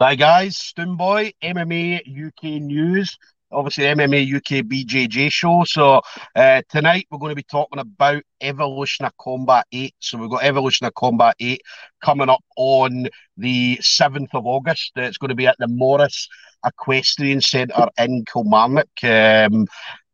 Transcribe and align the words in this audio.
Hi 0.00 0.14
guys, 0.14 0.54
Stoomboy, 0.54 1.32
MMA 1.42 2.02
UK 2.28 2.62
News, 2.62 3.18
obviously 3.50 3.82
MMA 3.82 4.32
UK 4.32 4.64
BJJ 4.64 5.28
show. 5.32 5.64
So 5.66 6.02
uh, 6.36 6.62
tonight 6.68 7.08
we're 7.10 7.18
going 7.18 7.32
to 7.32 7.34
be 7.34 7.42
talking 7.42 7.80
about 7.80 8.22
Evolution 8.40 9.06
of 9.06 9.16
Combat 9.16 9.66
8. 9.72 9.92
So 9.98 10.18
we've 10.18 10.30
got 10.30 10.44
Evolution 10.44 10.86
of 10.86 10.94
Combat 10.94 11.34
8 11.40 11.60
coming 12.00 12.28
up 12.28 12.44
on 12.56 13.08
the 13.36 13.76
7th 13.82 14.28
of 14.34 14.46
August. 14.46 14.92
It's 14.94 15.18
going 15.18 15.30
to 15.30 15.34
be 15.34 15.48
at 15.48 15.56
the 15.58 15.66
Morris 15.66 16.28
Equestrian 16.64 17.40
Centre 17.40 17.88
in 17.98 18.24
Kilmarnock. 18.24 18.86
Um, 19.02 19.66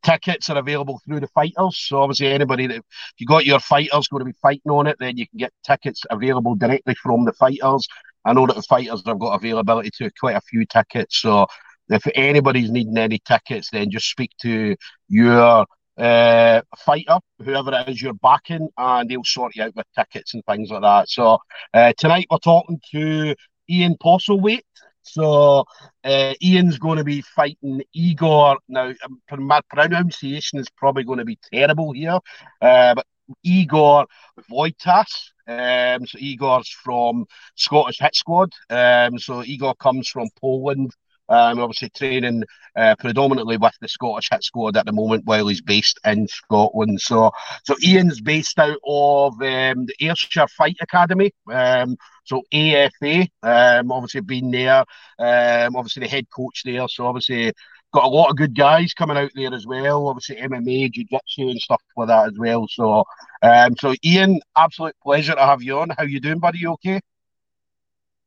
tickets 0.04 0.50
are 0.50 0.58
available 0.58 1.00
through 1.04 1.20
the 1.20 1.28
fighters. 1.28 1.76
So 1.76 1.98
obviously 1.98 2.28
anybody 2.28 2.66
that 2.66 2.76
if 2.76 2.84
you 3.18 3.26
got 3.26 3.46
your 3.46 3.60
fighters 3.60 4.08
going 4.08 4.20
to 4.20 4.30
be 4.30 4.36
fighting 4.40 4.70
on 4.70 4.86
it, 4.86 4.96
then 5.00 5.16
you 5.16 5.26
can 5.26 5.38
get 5.38 5.52
tickets 5.66 6.02
available 6.10 6.54
directly 6.54 6.94
from 7.02 7.24
the 7.24 7.32
fighters. 7.32 7.86
I 8.24 8.32
know 8.32 8.46
that 8.46 8.56
the 8.56 8.62
fighters 8.62 9.02
have 9.06 9.18
got 9.18 9.34
availability 9.34 9.90
to 9.98 10.10
quite 10.18 10.36
a 10.36 10.40
few 10.40 10.64
tickets. 10.66 11.20
So 11.20 11.46
if 11.88 12.06
anybody's 12.14 12.70
needing 12.70 12.96
any 12.96 13.18
tickets, 13.26 13.70
then 13.70 13.90
just 13.90 14.08
speak 14.08 14.30
to 14.42 14.76
your 15.08 15.66
uh, 15.96 16.62
fighter, 16.78 17.18
whoever 17.42 17.72
it 17.72 17.88
is 17.88 18.02
you're 18.02 18.14
backing, 18.14 18.68
and 18.78 19.08
they'll 19.08 19.24
sort 19.24 19.54
you 19.56 19.64
out 19.64 19.76
with 19.76 19.86
tickets 19.96 20.34
and 20.34 20.44
things 20.46 20.70
like 20.70 20.82
that. 20.82 21.08
So 21.08 21.38
uh, 21.72 21.92
tonight 21.98 22.26
we're 22.30 22.38
talking 22.38 22.80
to 22.92 23.34
Ian 23.68 23.96
Postlethwaite. 24.02 24.62
So 25.04 25.64
uh, 26.02 26.34
Ian's 26.42 26.78
going 26.78 26.98
to 26.98 27.04
be 27.04 27.20
fighting 27.20 27.82
Igor. 27.92 28.58
Now, 28.68 28.92
um, 29.04 29.46
my 29.46 29.60
pronunciation 29.70 30.58
is 30.58 30.68
probably 30.70 31.04
going 31.04 31.18
to 31.18 31.24
be 31.24 31.38
terrible 31.52 31.92
here, 31.92 32.18
uh, 32.60 32.94
but 32.94 33.06
Igor 33.42 34.06
Wojtas. 34.50 35.30
Um, 35.46 36.06
so 36.06 36.18
Igor's 36.18 36.68
from 36.68 37.26
Scottish 37.54 37.98
Hit 38.00 38.14
Squad. 38.16 38.52
Um, 38.70 39.18
so 39.18 39.44
Igor 39.44 39.74
comes 39.74 40.08
from 40.08 40.28
Poland. 40.40 40.92
Um, 41.28 41.58
obviously 41.60 41.90
training 41.90 42.44
uh, 42.76 42.94
predominantly 42.98 43.56
with 43.56 43.74
the 43.80 43.88
Scottish 43.88 44.28
Hit 44.30 44.44
Squad 44.44 44.76
at 44.76 44.86
the 44.86 44.92
moment 44.92 45.24
while 45.24 45.46
he's 45.46 45.62
based 45.62 45.98
in 46.04 46.28
Scotland. 46.28 47.00
So, 47.00 47.30
so 47.64 47.74
Ian's 47.82 48.20
based 48.20 48.58
out 48.58 48.78
of 48.86 49.34
um, 49.34 49.86
the 49.86 49.94
Ayrshire 50.00 50.48
Fight 50.48 50.76
Academy. 50.80 51.32
Um, 51.50 51.96
so 52.24 52.42
AFA, 52.52 53.28
um, 53.42 53.92
obviously 53.92 54.20
been 54.22 54.50
there. 54.50 54.84
Um, 55.18 55.76
obviously 55.76 56.00
the 56.00 56.08
head 56.08 56.26
coach 56.30 56.62
there. 56.64 56.86
So 56.88 57.06
obviously 57.06 57.52
got 57.92 58.04
a 58.04 58.08
lot 58.08 58.30
of 58.30 58.36
good 58.36 58.56
guys 58.56 58.92
coming 58.92 59.16
out 59.16 59.30
there 59.34 59.54
as 59.54 59.66
well. 59.66 60.08
Obviously 60.08 60.36
MMA, 60.36 60.90
jiu-jitsu 60.90 61.48
and 61.48 61.60
stuff 61.60 61.80
like 61.96 62.08
that 62.08 62.28
as 62.28 62.38
well. 62.38 62.66
So, 62.68 63.04
um, 63.42 63.76
so 63.76 63.94
Ian, 64.04 64.40
absolute 64.56 64.96
pleasure 65.02 65.34
to 65.34 65.40
have 65.40 65.62
you 65.62 65.78
on. 65.78 65.90
How 65.96 66.04
you 66.04 66.20
doing, 66.20 66.40
buddy? 66.40 66.58
You 66.58 66.72
okay? 66.72 67.00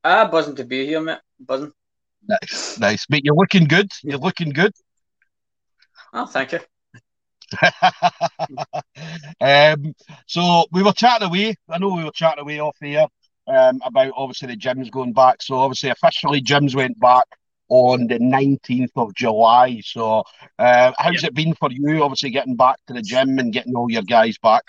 Ah, 0.04 0.30
buzzing 0.30 0.56
to 0.56 0.64
be 0.64 0.86
here, 0.86 1.02
mate. 1.02 1.20
Buzzing. 1.40 1.74
Nice, 2.26 2.80
nice. 2.80 3.06
But 3.08 3.24
you're 3.24 3.36
looking 3.36 3.66
good. 3.66 3.92
You're 4.04 4.18
looking 4.18 4.50
good. 4.50 4.74
Oh, 6.14 6.26
thank 6.26 6.54
you. 6.54 6.60
um, 9.42 9.94
so 10.26 10.66
we 10.72 10.84
were 10.84 10.94
chatting 10.94 11.28
away. 11.28 11.56
I 11.70 11.78
know 11.78 11.94
we 11.96 12.04
were 12.04 12.12
chatting 12.12 12.42
away 12.42 12.60
off 12.60 12.76
here 12.82 13.08
um, 13.48 13.82
about 13.84 14.14
obviously 14.16 14.50
the 14.50 14.58
gyms 14.58 14.92
going 14.92 15.14
back. 15.14 15.42
So 15.42 15.56
obviously 15.56 15.90
officially 15.90 16.42
gyms 16.42 16.76
went 16.76 17.00
back 17.00 17.26
on 17.70 18.08
the 18.08 18.20
19th 18.20 18.92
of 18.96 19.14
July. 19.14 19.82
So, 19.84 20.24
uh, 20.58 20.94
how's 20.98 21.24
it 21.24 21.34
been 21.34 21.54
for 21.56 21.70
you, 21.72 22.04
obviously, 22.04 22.30
getting 22.30 22.56
back 22.56 22.78
to 22.88 22.94
the 22.94 23.02
gym 23.02 23.40
and 23.40 23.52
getting 23.54 23.76
all 23.76 23.92
your 23.92 24.04
guys 24.04 24.38
back? 24.38 24.64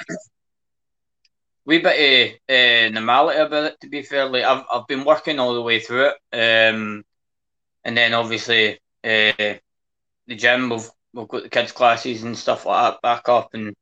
Wee 1.64 1.78
bit 1.78 2.38
of 2.48 2.54
uh, 2.54 2.88
normality 2.92 3.40
about 3.40 3.64
it, 3.64 3.80
to 3.82 3.88
be 3.88 4.02
fair. 4.02 4.26
Like, 4.26 4.44
I've, 4.44 4.64
I've 4.72 4.86
been 4.86 5.04
working 5.04 5.38
all 5.38 5.54
the 5.54 5.62
way 5.62 5.80
through 5.80 6.10
it. 6.32 6.72
Um, 6.72 7.04
and 7.84 7.96
then 7.96 8.14
obviously, 8.14 8.74
uh, 9.04 9.32
the 10.26 10.34
gym, 10.36 10.70
we've, 10.70 10.88
we've 11.12 11.28
got 11.28 11.42
the 11.42 11.48
kids' 11.48 11.72
classes 11.72 12.22
and 12.22 12.36
stuff 12.36 12.66
like 12.66 12.92
that 12.92 13.02
back 13.02 13.28
up 13.28 13.54
and 13.54 13.74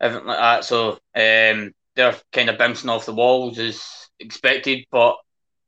everything 0.00 0.26
like 0.26 0.38
that. 0.38 0.64
So, 0.64 0.92
um, 1.14 1.72
they're 1.96 2.16
kind 2.32 2.48
of 2.48 2.58
bouncing 2.58 2.90
off 2.90 3.06
the 3.06 3.14
walls 3.14 3.58
as 3.58 4.08
expected, 4.18 4.86
but 4.90 5.12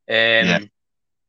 um, 0.09 0.47
yeah. 0.49 0.59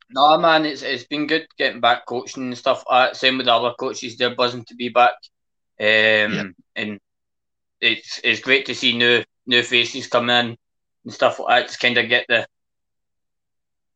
No, 0.09 0.38
man, 0.38 0.66
it's 0.66 0.83
it's 0.83 1.05
been 1.05 1.25
good 1.25 1.47
getting 1.57 1.81
back 1.81 2.05
coaching 2.05 2.44
and 2.44 2.57
stuff. 2.57 2.83
Uh, 2.88 3.13
same 3.13 3.38
with 3.38 3.47
the 3.47 3.53
other 3.53 3.73
coaches; 3.79 4.16
they're 4.16 4.35
buzzing 4.35 4.63
to 4.66 4.75
be 4.75 4.89
back. 4.89 5.13
Um, 5.79 5.85
yeah. 5.88 6.44
and 6.75 6.99
it's 7.81 8.22
it's 8.23 8.39
great 8.39 8.67
to 8.67 8.75
see 8.75 8.95
new 8.95 9.23
new 9.47 9.63
faces 9.63 10.07
come 10.07 10.29
in 10.29 10.55
and 11.03 11.13
stuff 11.13 11.39
like 11.39 11.63
that. 11.63 11.67
Just 11.67 11.79
kind 11.79 11.97
of 11.97 12.09
get 12.09 12.25
the 12.29 12.47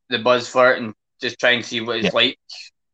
the 0.08 0.18
buzz 0.18 0.48
for 0.48 0.72
it 0.72 0.82
and 0.82 0.94
just 1.20 1.38
try 1.38 1.50
and 1.50 1.64
see 1.64 1.80
what 1.80 1.96
it's 1.96 2.06
yeah. 2.06 2.10
like. 2.14 2.38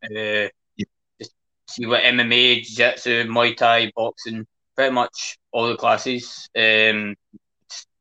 Uh, 0.05 0.49
yeah. 0.77 0.85
Just 1.19 1.35
see 1.69 1.87
what 1.87 2.03
MMA, 2.03 2.63
jiu-jitsu, 2.63 3.25
Muay 3.25 3.57
Thai, 3.57 3.93
boxing, 3.95 4.47
pretty 4.75 4.93
much 4.93 5.39
all 5.53 5.69
the 5.69 5.77
classes. 5.77 6.49
Um, 6.57 7.17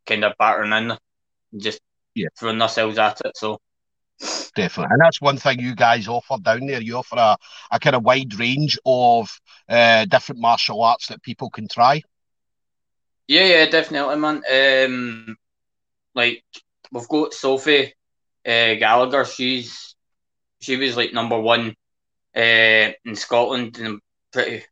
kind 0.05 0.23
of 0.25 0.33
battering 0.37 0.73
in 0.73 0.97
just 1.57 1.79
yeah. 2.15 2.27
throwing 2.37 2.61
ourselves 2.61 2.97
at 2.97 3.21
it. 3.25 3.37
So 3.37 3.59
Definitely. 4.55 4.91
And 4.91 5.01
that's 5.01 5.21
one 5.21 5.37
thing 5.37 5.59
you 5.59 5.75
guys 5.75 6.07
offer 6.07 6.37
down 6.41 6.67
there. 6.67 6.81
You 6.81 6.97
offer 6.97 7.15
a, 7.17 7.37
a 7.71 7.79
kind 7.79 7.95
of 7.95 8.03
wide 8.03 8.37
range 8.39 8.77
of 8.85 9.29
uh, 9.67 10.05
different 10.05 10.39
martial 10.41 10.83
arts 10.83 11.07
that 11.07 11.23
people 11.23 11.49
can 11.49 11.67
try. 11.67 12.01
Yeah, 13.27 13.45
yeah, 13.45 13.65
definitely, 13.65 14.17
man. 14.17 14.43
Um, 14.51 15.37
like 16.13 16.43
we've 16.91 17.07
got 17.07 17.33
Sophie 17.33 17.93
uh, 18.45 18.75
Gallagher. 18.75 19.25
She's 19.25 19.92
she 20.63 20.77
was 20.77 20.95
like 20.95 21.13
number 21.13 21.39
one 21.39 21.75
uh, 22.35 22.91
in 23.05 23.15
Scotland, 23.15 23.77
and 23.77 23.87
I'm 23.87 24.01
pretty 24.31 24.63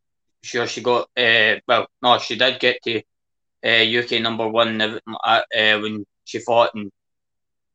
sure 0.41 0.65
she 0.67 0.81
got. 0.81 1.09
Uh, 1.17 1.59
well, 1.67 1.87
no, 2.01 2.17
she 2.17 2.37
did 2.37 2.59
get 2.59 2.77
to 2.83 3.01
uh, 3.63 3.99
UK 3.99 4.21
number 4.21 4.47
one 4.47 4.81
uh, 4.81 5.41
when 5.53 6.05
she 6.23 6.39
fought, 6.39 6.71
and 6.75 6.91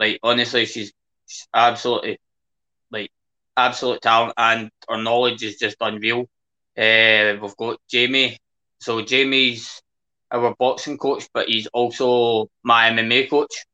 like 0.00 0.18
honestly, 0.22 0.64
she's 0.64 0.92
absolutely 1.52 2.18
like 2.90 3.10
absolute 3.56 4.00
talent, 4.00 4.34
and 4.36 4.70
our 4.88 5.02
knowledge 5.02 5.42
is 5.42 5.56
just 5.56 5.76
unreal. 5.80 6.22
Uh, 6.76 7.36
we've 7.40 7.56
got 7.56 7.78
Jamie. 7.88 8.38
So 8.78 9.02
Jamie's 9.02 9.82
our 10.30 10.54
boxing 10.58 10.98
coach, 10.98 11.28
but 11.32 11.48
he's 11.48 11.66
also 11.68 12.48
my 12.62 12.90
MMA 12.90 13.30
coach. 13.30 13.64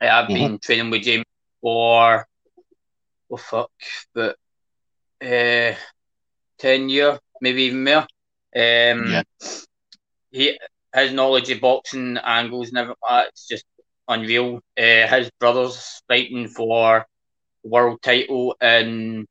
I've 0.00 0.26
mm-hmm. 0.26 0.34
been 0.34 0.58
training 0.58 0.90
with 0.90 1.02
Jamie 1.02 1.24
for 1.60 2.26
oh 3.30 3.36
fuck, 3.36 3.70
but 4.14 4.36
uh, 5.22 5.74
ten 6.58 6.88
year, 6.88 7.18
maybe 7.40 7.64
even 7.64 7.84
more. 7.84 8.06
Um, 8.54 9.10
yeah. 9.10 9.22
he 10.30 10.58
his 10.94 11.12
knowledge 11.12 11.50
of 11.50 11.60
boxing 11.60 12.16
angles 12.18 12.68
and 12.68 12.78
everything 12.78 12.96
like 13.02 13.24
that, 13.24 13.28
it's 13.28 13.46
just 13.46 13.64
unreal. 14.08 14.60
Uh, 14.76 15.06
his 15.06 15.30
brother's 15.38 16.02
fighting 16.08 16.48
for 16.48 17.06
world 17.62 18.00
title 18.02 18.56
in 18.60 19.26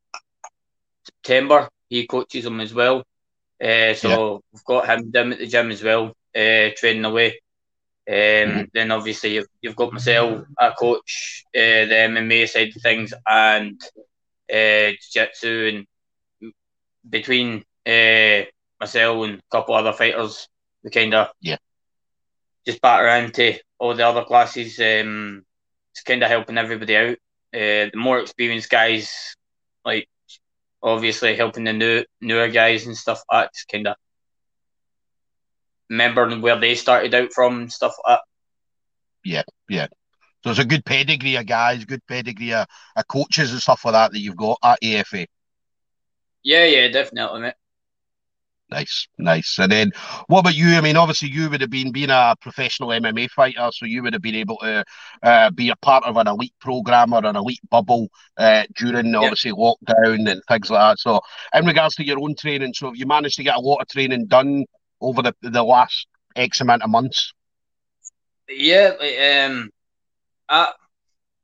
September. 1.03 1.69
He 1.89 2.05
coaches 2.05 2.45
him 2.45 2.59
as 2.59 2.73
well. 2.73 2.99
Uh, 3.61 3.93
so 3.95 4.09
yeah. 4.09 4.37
we've 4.53 4.65
got 4.65 4.87
him 4.87 5.09
down 5.09 5.33
at 5.33 5.39
the 5.39 5.47
gym 5.47 5.71
as 5.71 5.83
well, 5.83 6.13
uh, 6.35 6.69
training 6.75 7.05
away. 7.05 7.39
Um, 8.07 8.13
mm-hmm. 8.13 8.61
Then 8.73 8.91
obviously 8.91 9.35
you've, 9.35 9.47
you've 9.61 9.75
got 9.75 9.91
myself, 9.91 10.45
a 10.57 10.71
coach, 10.71 11.43
uh, 11.53 11.85
the 11.85 12.07
MMA 12.07 12.47
side 12.47 12.71
of 12.75 12.81
things, 12.81 13.13
and 13.27 13.81
uh, 14.49 14.95
jiu-jitsu, 15.11 15.85
and 16.41 16.53
between 17.09 17.65
uh, 17.85 18.45
myself 18.79 19.25
and 19.25 19.39
a 19.39 19.41
couple 19.51 19.75
other 19.75 19.91
fighters, 19.91 20.47
we 20.83 20.89
kind 20.89 21.13
of 21.13 21.29
yeah 21.41 21.57
just 22.65 22.81
batter 22.81 23.07
into 23.07 23.59
all 23.79 23.93
the 23.93 24.05
other 24.05 24.23
classes. 24.23 24.79
Um, 24.79 25.45
it's 25.91 26.03
kind 26.03 26.21
of 26.23 26.29
helping 26.29 26.57
everybody 26.57 26.95
out. 26.95 27.17
Uh, 27.53 27.89
the 27.91 27.91
more 27.95 28.19
experienced 28.19 28.69
guys, 28.69 29.35
like 29.83 30.07
obviously 30.83 31.35
helping 31.35 31.63
the 31.63 31.73
new 31.73 32.03
newer 32.21 32.49
guys 32.49 32.85
and 32.85 32.95
stuff 32.95 33.23
like 33.31 33.45
that, 33.45 33.53
just 33.53 33.69
kind 33.69 33.87
of 33.87 33.95
remembering 35.89 36.41
where 36.41 36.59
they 36.59 36.75
started 36.75 37.13
out 37.13 37.33
from 37.33 37.61
and 37.61 37.71
stuff 37.71 37.95
like 38.05 38.17
that. 38.17 38.21
Yeah, 39.23 39.43
yeah. 39.69 39.87
So 40.43 40.51
it's 40.51 40.59
a 40.59 40.65
good 40.65 40.85
pedigree 40.85 41.35
of 41.35 41.45
guys, 41.45 41.85
good 41.85 42.05
pedigree 42.07 42.53
of, 42.53 42.67
of 42.95 43.07
coaches 43.07 43.51
and 43.51 43.61
stuff 43.61 43.83
like 43.85 43.93
that 43.93 44.11
that 44.11 44.19
you've 44.19 44.37
got 44.37 44.59
at 44.63 44.79
AFA. 44.83 45.27
Yeah, 46.43 46.65
yeah, 46.65 46.87
definitely, 46.87 47.41
mate. 47.41 47.53
Nice, 48.69 49.07
nice. 49.17 49.57
And 49.59 49.71
then, 49.71 49.91
what 50.27 50.39
about 50.39 50.55
you? 50.55 50.75
I 50.75 50.81
mean, 50.81 50.97
obviously, 50.97 51.29
you 51.29 51.49
would 51.49 51.61
have 51.61 51.69
been 51.69 51.93
being 51.93 52.09
a 52.09 52.35
professional 52.41 52.89
MMA 52.89 53.29
fighter, 53.29 53.69
so 53.71 53.85
you 53.85 54.03
would 54.03 54.11
have 54.11 54.21
been 54.21 54.35
able 54.35 54.57
to 54.57 54.83
uh, 55.23 55.49
be 55.51 55.69
a 55.69 55.75
part 55.77 56.03
of 56.03 56.17
an 56.17 56.27
elite 56.27 56.53
program 56.59 57.13
or 57.13 57.25
an 57.25 57.37
elite 57.37 57.61
bubble 57.69 58.09
uh, 58.37 58.63
during 58.75 59.15
obviously 59.15 59.51
lockdown 59.51 60.29
and 60.29 60.41
things 60.49 60.69
like 60.69 60.81
that. 60.81 60.99
So, 60.99 61.21
in 61.53 61.65
regards 61.65 61.95
to 61.95 62.05
your 62.05 62.19
own 62.19 62.35
training, 62.35 62.73
so 62.73 62.87
have 62.87 62.97
you 62.97 63.05
managed 63.05 63.37
to 63.37 63.43
get 63.43 63.55
a 63.55 63.61
lot 63.61 63.81
of 63.81 63.87
training 63.87 64.25
done 64.27 64.65
over 65.01 65.21
the 65.21 65.33
the 65.41 65.63
last 65.63 66.07
X 66.35 66.61
amount 66.61 66.83
of 66.83 66.89
months? 66.89 67.33
Yeah, 68.49 68.93
um, 69.45 69.69
I, 70.47 70.71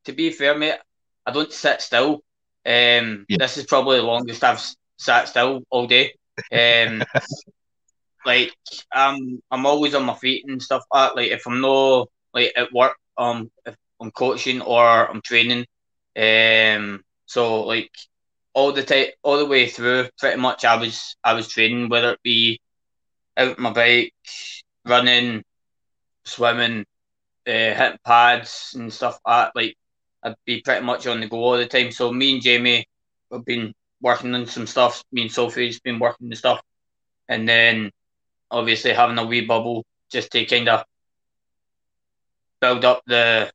to 0.06 0.14
be 0.14 0.30
fair, 0.30 0.58
mate, 0.58 0.80
I 1.26 1.32
don't 1.32 1.52
sit 1.52 1.82
still. 1.82 2.24
Um, 2.66 3.26
yeah. 3.28 3.38
This 3.40 3.58
is 3.58 3.66
probably 3.66 3.98
the 3.98 4.04
longest 4.04 4.44
I've 4.44 4.64
sat 4.98 5.28
still 5.28 5.64
all 5.70 5.88
day. 5.88 6.14
Um, 6.52 7.04
like 8.26 8.56
I'm, 8.92 9.42
I'm 9.52 9.66
always 9.66 9.96
on 9.96 10.06
my 10.06 10.16
feet 10.16 10.46
and 10.48 10.62
stuff. 10.62 10.84
Like, 10.94 11.16
like 11.16 11.32
if 11.32 11.46
I'm 11.46 11.62
not 11.62 12.10
like 12.34 12.54
at 12.56 12.72
work, 12.72 12.96
um, 13.18 13.52
if 13.66 13.76
I'm 14.02 14.12
coaching 14.12 14.62
or 14.62 15.10
I'm 15.10 15.22
training, 15.22 15.66
um, 16.16 17.04
so 17.26 17.64
like 17.64 17.92
all 18.54 18.72
the 18.72 18.84
time, 18.84 19.08
all 19.24 19.38
the 19.38 19.46
way 19.46 19.68
through, 19.68 20.08
pretty 20.18 20.40
much 20.40 20.64
I 20.64 20.78
was, 20.78 21.18
I 21.24 21.34
was 21.34 21.50
training, 21.50 21.90
whether 21.90 22.14
it 22.14 22.24
be 22.24 22.62
out 23.38 23.60
my 23.60 23.72
bike, 23.72 24.14
running, 24.86 25.44
swimming, 26.26 26.86
uh, 27.48 27.52
hitting 27.52 28.00
pads 28.06 28.74
and 28.78 28.92
stuff 28.92 29.20
like. 29.26 29.52
Like 29.56 29.78
I'd 30.24 30.36
be 30.46 30.62
pretty 30.62 30.86
much 30.86 31.08
on 31.08 31.20
the 31.20 31.28
go 31.28 31.38
all 31.38 31.58
the 31.58 31.66
time. 31.66 31.92
So 31.92 32.12
me 32.12 32.34
and 32.34 32.42
Jamie 32.42 32.88
have 33.32 33.46
been 33.46 33.74
working 34.02 34.34
on 34.36 34.46
some 34.46 34.68
stuff. 34.68 35.04
Me 35.12 35.24
and 35.24 35.32
Sophie's 35.32 35.80
been 35.80 36.00
working 36.00 36.30
the 36.30 36.36
stuff, 36.36 36.62
and 37.28 37.48
then 37.48 37.92
obviously 38.52 38.94
having 38.94 39.18
a 39.18 39.26
wee 39.26 39.46
bubble 39.46 39.86
just 40.12 40.32
to 40.32 40.46
kind 40.46 40.70
of 40.70 40.84
build 42.62 42.86
up 42.86 43.02
the 43.06 43.52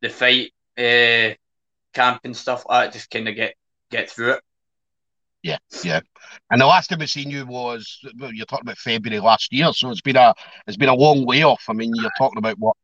the 0.00 0.08
fight 0.08 0.52
uh, 0.78 1.34
camp 1.92 2.20
and 2.24 2.36
stuff 2.36 2.64
that. 2.68 2.92
Just 2.92 3.10
kind 3.10 3.28
of 3.28 3.34
get 3.34 3.54
get 3.90 4.10
through 4.10 4.34
it. 4.34 4.42
Yeah, 5.44 5.58
yeah. 5.84 6.00
And 6.50 6.58
the 6.58 6.66
last 6.66 6.88
time 6.88 7.02
I 7.02 7.04
seen 7.04 7.30
you 7.30 7.44
was 7.44 8.00
well, 8.18 8.32
you're 8.32 8.46
talking 8.46 8.64
about 8.64 8.78
February 8.78 9.20
last 9.20 9.52
year, 9.52 9.70
so 9.74 9.90
it's 9.90 10.00
been 10.00 10.16
a 10.16 10.34
it's 10.66 10.78
been 10.78 10.88
a 10.88 10.94
long 10.94 11.26
way 11.26 11.42
off. 11.42 11.62
I 11.68 11.74
mean, 11.74 11.92
you're 11.94 12.10
talking 12.16 12.38
about 12.38 12.58
what 12.58 12.74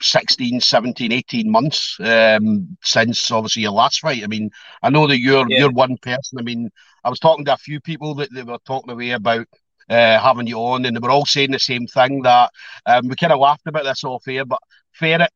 16, 0.00 0.62
17, 0.62 1.12
18 1.12 1.50
months 1.50 1.98
um, 2.00 2.78
since 2.82 3.30
obviously 3.30 3.62
your 3.62 3.72
last 3.72 4.00
fight. 4.00 4.24
I 4.24 4.28
mean, 4.28 4.50
I 4.82 4.88
know 4.88 5.06
that 5.08 5.20
you're 5.20 5.44
yeah. 5.50 5.58
you're 5.58 5.72
one 5.72 5.98
person. 5.98 6.38
I 6.38 6.42
mean, 6.42 6.70
I 7.04 7.10
was 7.10 7.20
talking 7.20 7.44
to 7.44 7.52
a 7.52 7.58
few 7.58 7.82
people 7.82 8.14
that 8.14 8.32
they 8.32 8.44
were 8.44 8.58
talking 8.64 8.90
away 8.90 9.10
about 9.10 9.46
uh, 9.90 10.18
having 10.18 10.46
you 10.46 10.56
on, 10.56 10.86
and 10.86 10.96
they 10.96 11.00
were 11.00 11.10
all 11.10 11.26
saying 11.26 11.50
the 11.50 11.58
same 11.58 11.86
thing 11.86 12.22
that 12.22 12.50
um, 12.86 13.08
we 13.08 13.16
kind 13.16 13.34
of 13.34 13.40
laughed 13.40 13.66
about 13.66 13.84
this 13.84 14.04
off 14.04 14.26
air, 14.26 14.46
but 14.46 14.60
Ferret 14.92 15.30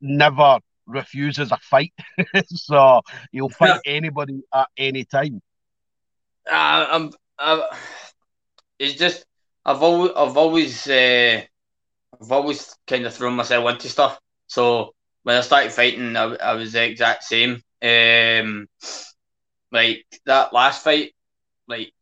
never 0.00 0.58
refuses 0.86 1.52
a 1.52 1.58
fight, 1.58 1.92
so 2.46 3.00
he'll 3.30 3.48
fight 3.48 3.80
anybody 3.86 4.40
at 4.52 4.66
any 4.76 5.04
time. 5.04 5.40
Uh, 6.50 6.86
I'm, 6.90 7.10
I'm, 7.38 7.62
it's 8.78 8.94
just 8.94 9.24
I've 9.64 9.82
always 9.82 10.12
I've 10.16 10.36
always 10.36 10.86
uh, 10.88 11.42
I've 12.20 12.32
always 12.32 12.76
kind 12.86 13.06
of 13.06 13.14
thrown 13.14 13.34
myself 13.34 13.68
into 13.70 13.88
stuff. 13.88 14.18
So 14.46 14.94
when 15.22 15.36
I 15.36 15.40
started 15.40 15.72
fighting, 15.72 16.16
I, 16.16 16.34
I 16.36 16.54
was 16.54 16.72
the 16.72 16.84
exact 16.84 17.24
same. 17.24 17.62
Um, 17.82 18.68
like 19.72 20.04
that 20.26 20.52
last 20.52 20.84
fight, 20.84 21.12
like 21.68 21.92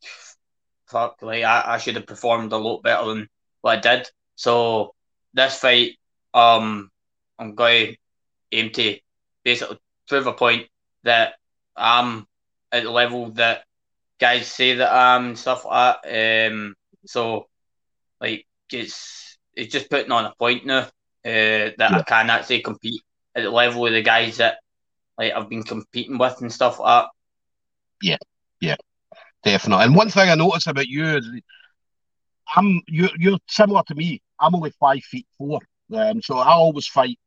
fuck, 0.87 1.19
like 1.23 1.45
I, 1.45 1.75
I 1.75 1.79
should 1.79 1.97
have 1.97 2.07
performed 2.07 2.53
a 2.53 2.57
lot 2.59 2.83
better 2.83 3.07
than 3.07 3.29
what 3.63 3.79
I 3.79 3.97
did. 3.97 4.09
So 4.37 4.95
this 5.33 5.59
fight, 5.59 5.93
um, 6.35 6.91
I'm 7.39 7.55
going 7.55 7.97
aim 8.53 8.71
to 8.73 8.99
basically 9.45 9.79
prove 10.09 10.27
a 10.27 10.33
point 10.33 10.69
that 11.05 11.35
I'm 11.77 12.27
at 12.73 12.85
the 12.85 12.91
level 12.91 13.31
that 13.33 13.65
guys 14.21 14.47
say 14.47 14.75
that 14.75 14.93
and 14.93 15.39
stuff 15.39 15.65
like 15.65 15.97
that. 16.03 16.51
Um, 16.51 16.75
so 17.07 17.47
like 18.21 18.47
it's 18.73 19.39
it's 19.55 19.73
just 19.73 19.91
putting 19.91 20.13
on 20.13 20.25
a 20.25 20.35
point 20.39 20.67
now 20.67 20.79
uh, 20.79 20.89
that 21.25 21.77
yeah. 21.79 21.99
I 21.99 22.03
can 22.03 22.31
actually 22.31 22.61
compete 22.61 23.03
at 23.35 23.43
the 23.43 23.51
level 23.51 23.87
of 23.87 23.93
the 23.93 24.03
guys 24.03 24.39
that 24.39 24.59
like 25.19 25.33
I've 25.33 25.49
been 25.49 25.63
competing 25.63 26.19
with 26.19 26.41
and 26.41 26.53
stuff 26.53 26.79
like 26.79 27.05
that. 27.05 27.11
Yeah, 28.03 28.17
yeah, 28.61 28.77
definitely. 29.45 29.85
And 29.85 29.95
one 29.95 30.11
thing 30.11 30.29
I 30.29 30.35
noticed 30.35 30.67
about 30.67 30.87
you 30.87 31.05
is 31.05 31.29
I'm 32.57 32.81
you 32.87 33.09
you're 33.19 33.39
similar 33.49 33.83
to 33.89 33.95
me. 33.95 34.21
I'm 34.41 34.55
only 34.55 34.73
five 34.81 35.03
feet 35.03 35.27
four, 35.39 35.61
um, 35.95 36.21
so 36.23 36.39
I 36.39 36.53
always 36.53 36.87
fight. 36.87 37.19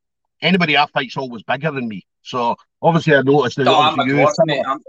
Anybody 0.42 0.78
I 0.78 0.86
fight's 0.88 1.18
always 1.18 1.42
bigger 1.44 1.72
than 1.72 1.88
me. 1.88 2.06
So 2.22 2.56
obviously 2.82 3.16
I 3.16 3.22
noticed 3.22 3.58
that. 3.58 3.64
No, 3.64 3.80
I'm 3.80 4.00
a 4.00 4.04
dwarf, 4.04 4.34
mate. 4.46 4.64
I'm, 4.68 4.80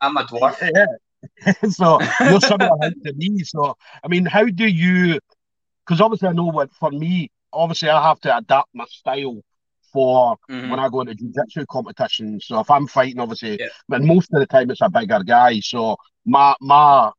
I'm 0.00 0.16
a 0.16 0.24
dwarf. 0.24 0.56
Yeah. 0.74 0.86
so 1.70 1.98
you're 2.20 2.40
similar 2.40 2.90
to 3.04 3.12
me. 3.14 3.42
So 3.44 3.76
I 4.02 4.08
mean, 4.08 4.24
how 4.24 4.44
do 4.44 4.66
you? 4.66 5.18
Because 5.84 6.00
obviously 6.00 6.28
I 6.28 6.32
know 6.32 6.46
what 6.46 6.72
for 6.74 6.90
me, 6.90 7.30
obviously 7.52 7.90
I 7.90 8.02
have 8.08 8.20
to 8.20 8.36
adapt 8.36 8.68
my 8.74 8.84
style 8.88 9.42
for 9.92 10.36
mm-hmm. 10.50 10.70
when 10.70 10.80
I 10.80 10.88
go 10.88 11.00
into 11.00 11.14
jiu-jitsu 11.14 11.64
competitions. 11.70 12.46
So 12.46 12.60
if 12.60 12.70
I'm 12.70 12.86
fighting, 12.86 13.20
obviously, 13.20 13.58
yeah. 13.58 13.68
but 13.88 14.02
most 14.02 14.32
of 14.32 14.40
the 14.40 14.46
time 14.46 14.70
it's 14.70 14.80
a 14.80 14.90
bigger 14.90 15.22
guy. 15.24 15.60
So 15.60 15.96
my 16.24 16.54
my 16.60 17.10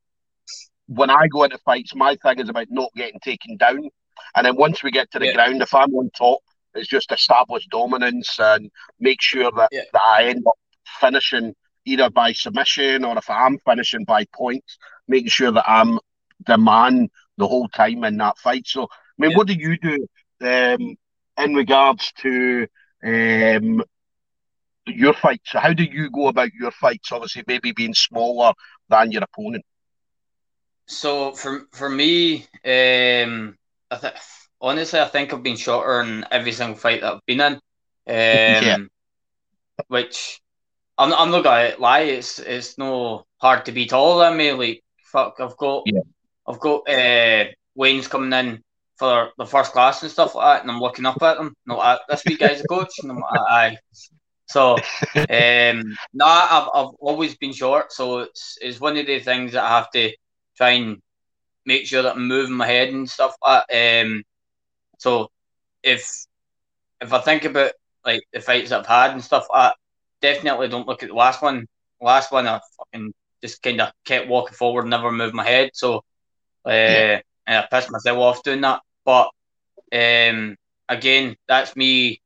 when 0.88 1.10
I 1.10 1.28
go 1.28 1.44
into 1.44 1.58
fights, 1.60 1.96
my 1.96 2.16
thing 2.16 2.40
is 2.40 2.50
about 2.50 2.68
not 2.70 2.90
getting 2.96 3.20
taken 3.20 3.58
down. 3.58 3.90
And 4.36 4.46
then 4.46 4.56
once 4.56 4.84
we 4.84 4.92
get 4.92 5.12
to 5.12 5.20
the 5.20 5.28
yeah. 5.28 5.34
ground, 5.34 5.62
if 5.62 5.74
I'm 5.74 5.94
on 5.96 6.10
top, 6.12 6.40
it's 6.74 6.88
just 6.88 7.12
establish 7.12 7.66
dominance 7.68 8.38
and 8.40 8.70
make 9.00 9.22
sure 9.22 9.52
that, 9.52 9.70
yeah. 9.72 9.82
that 9.94 10.02
I 10.02 10.26
end 10.26 10.46
up 10.48 10.58
finishing 11.00 11.56
either 11.88 12.10
by 12.10 12.34
submission 12.34 13.04
or 13.06 13.18
if 13.18 13.30
I'm 13.30 13.58
finishing 13.60 14.04
by 14.04 14.26
points, 14.34 14.78
making 15.08 15.30
sure 15.30 15.52
that 15.52 15.70
I'm 15.70 16.00
the 16.46 16.58
man 16.58 17.10
the 17.38 17.48
whole 17.48 17.68
time 17.70 18.04
in 18.04 18.18
that 18.18 18.38
fight. 18.38 18.68
So, 18.68 18.84
I 18.84 18.88
mean, 19.18 19.32
yeah. 19.32 19.38
what 19.38 19.48
do 19.48 19.54
you 19.54 19.78
do 19.78 20.08
um, 20.42 20.96
in 21.38 21.56
regards 21.56 22.12
to 22.20 22.68
um, 23.04 23.84
your 24.86 25.14
fights? 25.14 25.52
How 25.54 25.74
do 25.74 25.84
you 25.84 26.10
go 26.10 26.28
about 26.28 26.54
your 26.54 26.72
fights? 26.72 27.12
Obviously, 27.12 27.44
maybe 27.48 27.72
being 27.72 27.94
smaller 27.94 28.54
than 28.90 29.12
your 29.12 29.24
opponent. 29.24 29.66
So 30.88 31.34
for 31.34 31.68
for 31.72 31.90
me, 31.90 32.48
um, 32.64 33.58
I 33.92 33.98
th- 34.00 34.14
honestly, 34.62 35.00
I 35.00 35.08
think 35.08 35.34
I've 35.34 35.44
been 35.44 35.58
shorter 35.58 36.02
in 36.02 36.26
every 36.32 36.54
single 36.54 36.78
fight 36.78 37.02
that 37.02 37.14
I've 37.14 37.26
been 37.26 37.42
in. 37.42 37.60
Um, 38.10 38.14
yeah. 38.14 38.78
Which 39.90 40.40
I'm 40.98 41.14
I'm 41.14 41.32
not 41.32 41.44
gonna 41.44 41.76
lie, 41.80 42.02
it's 42.02 42.40
it's 42.40 42.78
no 42.78 43.26
hard 43.38 43.66
to 43.66 43.72
be 43.72 43.86
taller 43.86 44.30
than 44.30 44.38
me. 44.38 44.52
Like 44.54 44.84
fuck, 45.04 45.36
I've 45.40 45.58
got 45.58 45.84
yeah. 45.86 46.02
I've 46.48 46.60
got 46.60 46.90
uh, 46.90 47.46
Wayne's 47.76 48.08
coming 48.08 48.34
in 48.34 48.64
for 48.98 49.32
the 49.38 49.46
first 49.46 49.74
class 49.74 50.02
and 50.02 50.12
stuff 50.12 50.36
like 50.36 50.58
that, 50.58 50.62
and 50.64 50.72
I'm 50.72 50.80
looking 50.80 51.06
up 51.06 51.22
at 51.22 51.38
them. 51.38 51.56
No, 51.66 51.78
uh, 51.78 51.98
this 52.10 52.24
week 52.26 52.40
guy's 52.40 52.62
a 52.62 52.66
coach, 52.66 52.94
and 53.02 53.12
I'm 53.12 53.20
like, 53.20 53.40
aye. 53.50 53.78
So, 54.48 54.76
um, 55.16 55.96
no, 56.14 56.26
I've 56.26 56.70
I've 56.74 56.96
always 57.00 57.36
been 57.36 57.54
short, 57.54 57.92
so 57.92 58.20
it's 58.20 58.58
it's 58.62 58.80
one 58.80 58.98
of 58.98 59.06
the 59.06 59.20
things 59.20 59.54
that 59.54 59.64
I 59.64 59.70
have 59.70 59.92
to 59.92 60.12
try 60.56 60.72
and 60.72 61.02
make 61.66 61.86
sure 61.86 62.02
that 62.02 62.16
I'm 62.16 62.28
moving 62.28 62.56
my 62.56 62.66
head 62.66 62.90
and 62.90 63.10
stuff 63.10 63.36
like 63.46 63.64
that. 63.70 64.06
Um, 64.06 64.24
so 64.98 65.30
if 65.84 66.26
if 67.02 67.14
I 67.14 67.20
think 67.20 67.46
about 67.46 67.74
like 68.06 68.24
the 68.34 68.40
fights 68.40 68.72
I've 68.72 68.88
had 68.88 69.12
and 69.12 69.24
stuff, 69.24 69.48
I 69.54 69.74
definitely 70.22 70.68
don't 70.68 70.88
look 70.88 71.04
at 71.04 71.10
the 71.10 71.16
last 71.16 71.42
one. 71.42 71.68
The 72.00 72.06
last 72.06 72.32
one 72.32 72.48
I 72.48 72.60
fucking 72.78 73.14
just 73.42 73.62
kind 73.62 73.82
of 73.82 73.92
kept 74.06 74.28
walking 74.28 74.56
forward, 74.56 74.86
never 74.86 75.12
moved 75.12 75.34
my 75.34 75.46
head. 75.46 75.72
So 75.74 75.98
uh, 76.66 76.72
yeah. 76.72 77.22
and 77.46 77.58
I 77.58 77.68
pissed 77.70 77.92
myself 77.92 78.18
off 78.18 78.44
doing 78.44 78.62
that. 78.62 78.82
But 79.06 79.30
um, 79.94 80.56
again, 80.90 81.36
that's 81.48 81.76
me. 81.76 82.22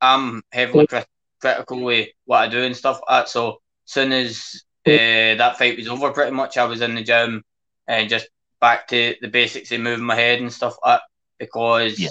I'm 0.00 0.42
heavily 0.52 0.86
crit- 0.86 1.06
critical 1.40 1.82
with 1.82 2.08
what 2.24 2.38
I 2.38 2.48
do 2.48 2.62
and 2.62 2.76
stuff 2.76 3.00
like 3.08 3.24
that. 3.24 3.28
So 3.28 3.60
soon 3.84 4.12
as 4.12 4.62
uh, 4.86 5.36
that 5.36 5.56
fight 5.58 5.76
was 5.76 5.88
over, 5.88 6.10
pretty 6.10 6.32
much 6.32 6.56
I 6.56 6.64
was 6.64 6.80
in 6.80 6.94
the 6.94 7.02
gym 7.02 7.42
and 7.86 8.08
just 8.08 8.28
back 8.60 8.88
to 8.88 9.16
the 9.20 9.28
basics 9.28 9.72
of 9.72 9.80
moving 9.80 10.04
my 10.04 10.14
head 10.14 10.40
and 10.40 10.52
stuff 10.52 10.76
like 10.84 11.00
that 11.00 11.02
because 11.38 11.98
yeah. 11.98 12.08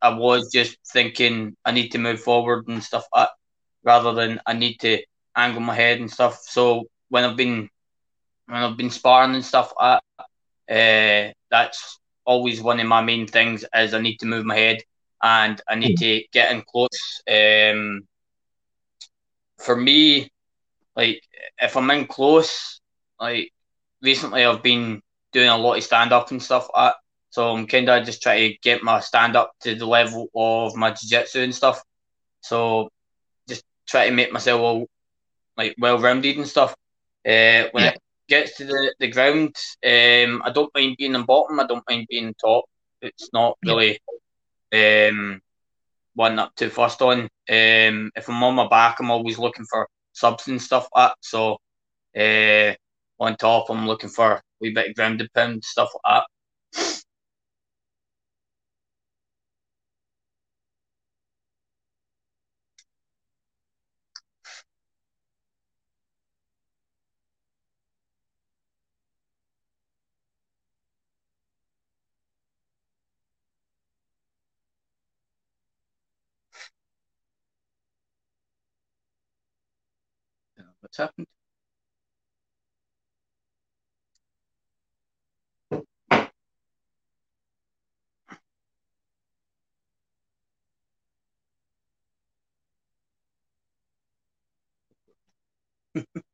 I 0.00 0.14
was 0.14 0.50
just 0.52 0.76
thinking 0.92 1.56
I 1.64 1.72
need 1.72 1.90
to 1.90 1.98
move 1.98 2.20
forward 2.20 2.66
and 2.68 2.82
stuff 2.82 3.06
like 3.14 3.28
that, 3.28 3.34
rather 3.84 4.12
than 4.12 4.40
I 4.46 4.52
need 4.54 4.78
to 4.80 5.02
angle 5.36 5.60
my 5.60 5.74
head 5.74 6.00
and 6.00 6.10
stuff. 6.10 6.42
So 6.42 6.84
when 7.08 7.24
I've 7.24 7.36
been 7.36 7.68
when 8.46 8.62
I've 8.62 8.76
been 8.76 8.90
sparring 8.90 9.34
and 9.34 9.44
stuff 9.44 9.72
that, 9.78 10.02
uh, 10.70 11.32
that's 11.50 11.98
always 12.24 12.62
one 12.62 12.80
of 12.80 12.86
my 12.86 13.02
main 13.02 13.26
things 13.26 13.64
is 13.74 13.94
I 13.94 14.00
need 14.00 14.18
to 14.18 14.26
move 14.26 14.44
my 14.44 14.56
head 14.56 14.78
and 15.22 15.60
I 15.68 15.74
need 15.76 15.96
to 15.98 16.22
get 16.32 16.52
in 16.52 16.62
close. 16.62 17.22
Um, 17.30 18.06
for 19.58 19.76
me, 19.76 20.28
like 20.96 21.22
if 21.58 21.76
I'm 21.76 21.90
in 21.90 22.06
close, 22.06 22.80
like 23.20 23.52
recently 24.02 24.44
I've 24.44 24.62
been 24.62 25.00
doing 25.32 25.48
a 25.48 25.56
lot 25.56 25.76
of 25.76 25.84
stand 25.84 26.12
up 26.12 26.30
and 26.30 26.42
stuff. 26.42 26.68
So 27.30 27.54
I'm 27.54 27.66
kind 27.66 27.88
of 27.88 28.04
just 28.04 28.22
trying 28.22 28.52
to 28.52 28.58
get 28.58 28.82
my 28.82 29.00
stand 29.00 29.36
up 29.36 29.52
to 29.60 29.74
the 29.74 29.86
level 29.86 30.28
of 30.34 30.76
my 30.76 30.90
jiu 30.90 31.08
jitsu 31.08 31.40
and 31.40 31.54
stuff. 31.54 31.82
So 32.40 32.90
try 33.86 34.08
to 34.08 34.14
make 34.14 34.32
myself 34.32 34.60
all 34.60 34.86
like 35.56 35.74
well 35.78 35.98
rounded 35.98 36.36
and 36.36 36.46
stuff. 36.46 36.72
Uh, 37.26 37.68
when 37.72 37.84
yeah. 37.84 37.90
it 37.90 38.02
gets 38.28 38.56
to 38.56 38.64
the, 38.64 38.94
the 38.98 39.08
ground, 39.08 39.54
um, 39.84 40.42
I 40.44 40.50
don't 40.52 40.74
mind 40.74 40.96
being 40.98 41.14
in 41.14 41.24
bottom. 41.24 41.60
I 41.60 41.66
don't 41.66 41.84
mind 41.88 42.06
being 42.08 42.34
top. 42.34 42.64
It's 43.00 43.30
not 43.32 43.58
really 43.64 43.98
um, 44.72 45.40
one 46.14 46.38
up 46.38 46.54
to 46.56 46.70
first 46.70 47.02
on. 47.02 47.22
Um, 47.48 48.10
if 48.16 48.28
I'm 48.28 48.42
on 48.42 48.54
my 48.54 48.68
back, 48.68 49.00
I'm 49.00 49.10
always 49.10 49.38
looking 49.38 49.66
for 49.66 49.88
subs 50.12 50.48
and 50.48 50.60
stuff 50.60 50.88
like 50.94 51.10
that. 51.10 51.16
So 51.20 51.58
uh, 52.16 52.74
on 53.22 53.36
top, 53.36 53.70
I'm 53.70 53.86
looking 53.86 54.10
for 54.10 54.32
a 54.32 54.42
wee 54.60 54.72
bit 54.72 54.90
of 54.90 54.96
ground 54.96 55.20
and 55.20 55.32
pound 55.32 55.64
stuff 55.64 55.90
like 56.04 56.14
that. 56.14 56.26
What's 80.96 80.98
happened? 80.98 81.26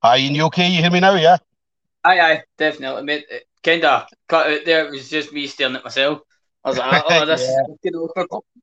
Hi, 0.00 0.18
Ian, 0.18 0.36
you 0.36 0.44
okay? 0.44 0.68
You 0.68 0.80
hear 0.80 0.92
me 0.92 1.00
now, 1.00 1.14
yeah? 1.16 1.38
Aye, 2.04 2.20
aye, 2.20 2.42
definitely, 2.56 3.02
mate. 3.02 3.26
Kind 3.64 3.84
of 3.84 4.06
cut 4.28 4.46
out 4.46 4.60
there. 4.64 4.86
It 4.86 4.92
was 4.92 5.10
just 5.10 5.32
me 5.32 5.48
staring 5.48 5.74
at 5.74 5.82
myself. 5.82 6.20
I 6.64 6.68
was 6.68 6.78
like, 6.78 7.02
oh, 7.04 7.26
this 7.26 7.48
yeah. 7.82 7.98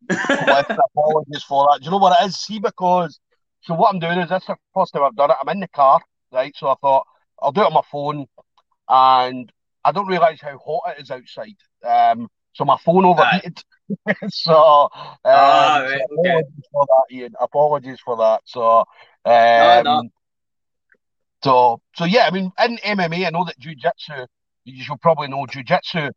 apologies 0.95 1.43
for 1.43 1.67
that. 1.69 1.79
Do 1.81 1.85
you 1.85 1.91
know 1.91 1.97
what 1.97 2.17
it 2.21 2.25
is? 2.27 2.39
See, 2.39 2.59
because 2.59 3.19
so 3.65 3.73
what 3.73 3.93
I'm 3.93 3.99
doing 3.99 4.19
is 4.19 4.29
this 4.29 4.43
is 4.43 4.47
the 4.47 4.55
first 4.73 4.93
time 4.93 5.03
I've 5.03 5.15
done 5.15 5.31
it. 5.31 5.37
I'm 5.41 5.49
in 5.49 5.59
the 5.59 5.67
car, 5.67 5.99
right? 6.31 6.55
So 6.55 6.67
I 6.67 6.75
thought 6.81 7.05
I'll 7.41 7.51
do 7.51 7.61
it 7.61 7.65
on 7.67 7.73
my 7.73 7.81
phone, 7.91 8.27
and 8.87 9.51
I 9.83 9.91
don't 9.91 10.07
realise 10.07 10.39
how 10.39 10.57
hot 10.57 10.95
it 10.95 11.01
is 11.01 11.11
outside. 11.11 11.55
Um, 11.83 12.27
so 12.53 12.63
my 12.63 12.77
phone 12.85 13.05
overheated. 13.05 13.61
so, 14.29 14.53
um, 14.53 14.89
ah, 15.25 15.79
right, 15.83 15.99
so 15.99 16.15
apologies 16.15 16.51
okay. 16.53 16.67
for 16.71 16.85
that, 16.85 17.15
Ian. 17.15 17.33
Apologies 17.41 17.99
for 18.05 18.17
that. 18.17 18.41
So, 18.45 18.79
um, 18.79 18.85
No, 19.25 19.81
no. 19.83 20.09
so, 21.43 21.81
so 21.95 22.05
yeah, 22.05 22.27
I 22.27 22.31
mean, 22.31 22.51
in 22.63 22.77
MMA, 22.77 23.25
I 23.25 23.29
know 23.31 23.45
that 23.45 23.59
jiu-jitsu, 23.59 24.25
you 24.63 24.83
should 24.83 25.01
probably 25.01 25.27
know 25.27 25.45
jiu-jitsu, 25.45 26.09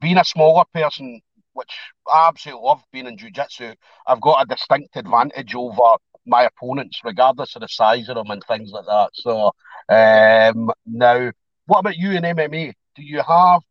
being 0.00 0.18
a 0.18 0.24
smaller 0.24 0.64
person, 0.72 1.20
which 1.54 1.72
I 2.06 2.28
absolutely 2.28 2.62
love 2.64 2.82
being 2.92 3.06
in 3.06 3.18
jiu-jitsu, 3.18 3.74
I've 4.06 4.20
got 4.20 4.42
a 4.42 4.46
distinct 4.46 4.96
advantage 4.96 5.54
over 5.54 5.96
my 6.26 6.44
opponents, 6.44 7.00
regardless 7.04 7.54
of 7.56 7.62
the 7.62 7.68
size 7.68 8.08
of 8.08 8.16
them 8.16 8.30
and 8.30 8.42
things 8.44 8.70
like 8.72 8.86
that. 8.86 9.10
So, 9.14 9.52
um, 9.88 10.70
now, 10.86 11.30
what 11.66 11.80
about 11.80 11.96
you 11.96 12.12
in 12.12 12.24
MMA? 12.24 12.72
Do 12.96 13.02
you 13.02 13.22
have 13.22 13.62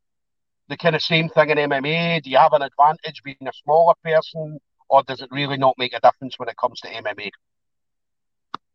the 0.69 0.77
kind 0.77 0.95
of 0.95 1.01
same 1.01 1.29
thing 1.29 1.49
in 1.49 1.57
MMA? 1.57 2.21
Do 2.21 2.29
you 2.29 2.37
have 2.37 2.53
an 2.53 2.61
advantage 2.61 3.23
being 3.23 3.37
a 3.41 3.53
smaller 3.63 3.93
person, 4.03 4.59
or 4.89 5.03
does 5.03 5.21
it 5.21 5.29
really 5.31 5.57
not 5.57 5.75
make 5.77 5.93
a 5.93 5.99
difference 5.99 6.37
when 6.37 6.49
it 6.49 6.57
comes 6.57 6.79
to 6.81 6.89
MMA? 6.89 7.31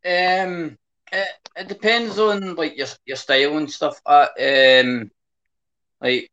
Um, 0.05 0.77
it, 1.13 1.29
it 1.57 1.69
depends 1.69 2.19
on 2.19 2.55
like 2.57 2.77
your 2.77 2.89
your 3.07 3.17
style 3.17 3.57
and 3.57 3.71
stuff. 3.71 4.01
Uh, 4.05 4.27
um, 4.41 5.11
like 6.01 6.31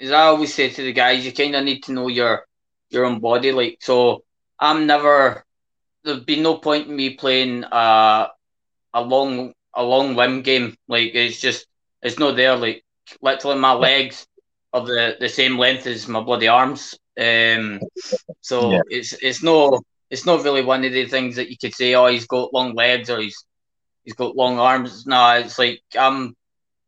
as 0.00 0.10
I 0.12 0.22
always 0.26 0.54
say 0.54 0.70
to 0.70 0.82
the 0.82 0.92
guys, 0.92 1.24
you 1.24 1.32
kind 1.32 1.54
of 1.56 1.64
need 1.64 1.82
to 1.84 1.92
know 1.92 2.08
your 2.08 2.46
your 2.90 3.04
own 3.04 3.20
body. 3.20 3.52
Like 3.52 3.78
so, 3.80 4.24
I'm 4.58 4.86
never. 4.86 5.44
There'd 6.04 6.26
be 6.26 6.40
no 6.40 6.56
point 6.58 6.88
in 6.88 6.96
me 6.96 7.10
playing 7.14 7.64
a 7.70 8.28
a 8.94 9.02
long 9.02 9.52
a 9.74 9.82
long 9.82 10.14
limb 10.16 10.42
game. 10.42 10.74
Like 10.88 11.14
it's 11.14 11.40
just 11.40 11.66
it's 12.02 12.18
not 12.18 12.36
there. 12.36 12.56
Like 12.56 12.82
literally, 13.22 13.58
my 13.58 13.72
legs 13.72 14.26
are 14.72 14.84
the, 14.84 15.16
the 15.20 15.28
same 15.28 15.58
length 15.58 15.86
as 15.86 16.08
my 16.08 16.20
bloody 16.20 16.48
arms. 16.48 16.96
Um, 17.20 17.80
so 18.40 18.80
Yeah. 18.80 18.82
it's 18.88 19.12
it's 19.22 19.42
no 19.42 19.80
it's 20.10 20.26
not 20.26 20.44
really 20.44 20.62
one 20.62 20.84
of 20.84 20.92
the 20.92 21.06
things 21.06 21.36
that 21.36 21.50
you 21.50 21.56
could 21.60 21.74
say. 21.74 21.94
Oh, 21.94 22.06
he's 22.06 22.26
got 22.26 22.52
long 22.54 22.74
legs 22.74 23.10
or 23.10 23.20
he's 23.20 23.44
he's 24.04 24.14
got 24.14 24.36
long 24.36 24.58
arms. 24.58 25.06
No, 25.06 25.34
it's 25.36 25.58
like 25.58 25.80
I'm 25.98 26.34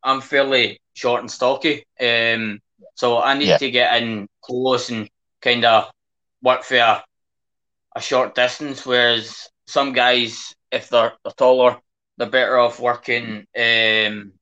I'm 0.03 0.21
fairly 0.21 0.79
short 0.93 1.21
and 1.21 1.31
stocky. 1.31 1.83
Um, 1.99 2.59
so 2.95 3.19
I 3.21 3.37
need 3.37 3.49
Yeah. 3.49 3.59
to 3.59 3.71
get 3.71 4.01
in 4.01 4.27
close 4.43 4.89
and 4.89 5.09
kind 5.41 5.65
of 5.65 5.89
work 6.43 6.63
for 6.63 6.75
a, 6.77 7.03
a 7.95 8.01
short 8.01 8.35
distance. 8.35 8.85
Whereas 8.85 9.49
some 9.65 9.93
guys, 9.93 10.55
if 10.71 10.89
they're, 10.89 11.13
they're 11.23 11.33
taller, 11.33 11.77
they're 12.17 12.29
better 12.29 12.57
off 12.57 12.79
working 12.79 13.45
um, 13.57 14.33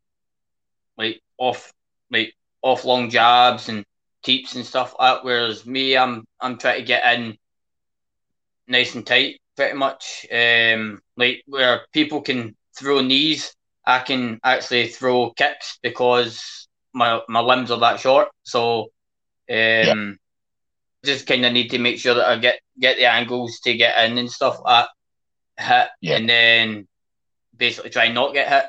like 0.98 1.22
off 1.38 1.72
like 2.12 2.34
off 2.62 2.86
long 2.86 3.10
jabs 3.10 3.70
and 3.70 3.86
teeps 4.24 4.56
and 4.56 4.66
stuff 4.66 4.96
like. 5.00 5.24
Whereas 5.24 5.66
me, 5.66 5.98
I'm 5.98 6.26
I'm 6.40 6.58
trying 6.58 6.80
to 6.80 6.86
get 6.86 7.18
in 7.18 7.38
nice 8.68 8.96
and 8.96 9.06
tight, 9.06 9.40
pretty 9.56 9.78
much. 9.78 10.26
Um, 10.32 11.02
like 11.18 11.44
where 11.48 11.82
people 11.94 12.22
can 12.22 12.56
throw 12.78 13.02
knees, 13.02 13.54
I 13.86 14.00
can 14.00 14.40
actually 14.44 14.88
throw 14.88 15.32
kicks 15.32 15.80
because 15.82 16.68
my 16.94 17.22
my 17.28 17.40
limbs 17.40 17.72
are 17.72 17.80
that 17.80 18.00
short. 18.00 18.30
So, 18.44 18.92
um, 19.50 20.18
just 21.06 21.28
kind 21.28 21.46
of 21.46 21.54
need 21.54 21.70
to 21.70 21.80
make 21.80 22.00
sure 22.00 22.16
that 22.16 22.28
I 22.28 22.38
get 22.38 22.60
get 22.80 22.98
the 22.98 23.06
angles 23.06 23.60
to 23.62 23.74
get 23.76 24.10
in 24.10 24.18
and 24.18 24.32
stuff 24.32 24.60
like 24.64 24.88
that, 25.58 25.66
hit, 25.66 25.90
Yeah. 26.02 26.18
and 26.18 26.30
then 26.30 26.88
basically 27.56 27.90
try 27.90 28.06
and 28.06 28.16
not 28.16 28.34
get 28.34 28.50
hit. 28.50 28.66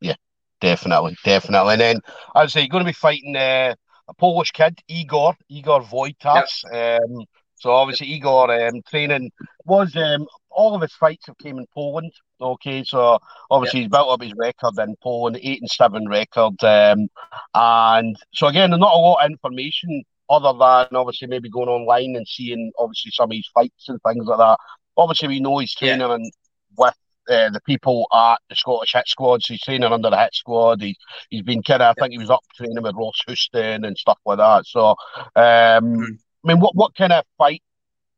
Yeah, 0.00 0.14
definitely, 0.60 1.16
definitely. 1.24 1.72
And 1.74 1.80
then 1.80 2.00
I 2.34 2.42
would 2.42 2.50
say 2.50 2.60
you're 2.60 2.68
going 2.68 2.84
to 2.84 2.88
be 2.88 2.92
fighting 2.94 3.36
uh, 3.36 3.74
a 4.08 4.14
Polish 4.14 4.50
kid, 4.52 4.78
Igor, 4.88 5.34
Igor 5.48 5.82
Wojtas. 5.82 6.64
Um, 6.72 7.24
so 7.56 7.70
obviously 7.72 8.06
Igor 8.08 8.50
um, 8.68 8.80
training 8.88 9.30
was 9.66 9.94
um, 9.96 10.26
all 10.50 10.74
of 10.74 10.82
his 10.82 10.94
fights 10.94 11.26
have 11.26 11.38
came 11.38 11.58
in 11.58 11.66
Poland. 11.74 12.12
Okay, 12.40 12.82
so 12.84 13.18
obviously 13.50 13.80
he's 13.80 13.90
built 13.90 14.08
up 14.08 14.22
his 14.22 14.32
record 14.34 14.78
in 14.78 14.96
Poland, 15.02 15.38
eight 15.42 15.60
and 15.60 15.70
seven 15.70 16.08
record. 16.08 16.62
Um, 16.64 17.08
and 17.54 18.16
so 18.32 18.46
again, 18.46 18.70
there's 18.70 18.80
not 18.80 18.94
a 18.94 18.98
lot 18.98 19.22
of 19.22 19.30
information 19.30 20.02
other 20.30 20.52
than 20.58 20.96
obviously 20.96 21.28
maybe 21.28 21.50
going 21.50 21.68
online 21.68 22.16
and 22.16 22.26
seeing 22.28 22.72
obviously 22.78 23.10
some 23.12 23.30
of 23.30 23.36
his 23.36 23.48
fights 23.54 23.88
and 23.88 24.00
things 24.06 24.26
like 24.26 24.38
that. 24.38 24.58
Obviously, 24.96 25.28
we 25.28 25.40
know 25.40 25.58
he's 25.58 25.74
Yeah. 25.82 25.96
training 25.96 26.10
and 26.10 26.32
with 26.78 26.94
uh, 27.30 27.50
the 27.50 27.60
people 27.66 28.06
at 28.14 28.38
the 28.48 28.56
Scottish 28.56 28.92
Hit 28.94 29.08
Squad. 29.08 29.42
So 29.42 29.54
he's 29.54 29.62
training 29.62 29.92
under 29.92 30.10
the 30.10 30.18
Hit 30.18 30.34
Squad. 30.34 30.82
He, 30.82 30.96
he's 31.30 31.42
been 31.42 31.62
kind 31.62 31.82
of, 31.82 31.90
I 31.90 31.94
think 31.98 32.12
he 32.12 32.18
was 32.18 32.30
up 32.30 32.42
training 32.56 32.82
with 32.82 32.94
Ross 32.96 33.20
Houston 33.26 33.84
and 33.84 33.98
stuff 33.98 34.18
like 34.24 34.38
that. 34.38 34.66
So, 34.66 34.90
um, 34.90 34.96
Mhm. 35.36 36.18
I 36.44 36.48
mean, 36.48 36.60
what, 36.60 36.74
what 36.76 36.94
kind 36.94 37.12
of 37.12 37.24
fight 37.38 37.62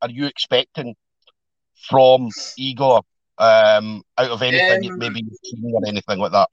are 0.03 0.11
you 0.11 0.27
expecting 0.27 0.97
from 1.89 2.31
Igor 2.57 3.03
um, 3.39 4.03
out 4.19 4.31
of 4.31 4.43
anything 4.43 4.91
Um, 4.91 4.99
maybe 4.99 5.21
you've 5.21 5.39
seen 5.43 5.73
or 5.75 5.83
anything 5.87 6.19
like 6.19 6.33
that? 6.33 6.49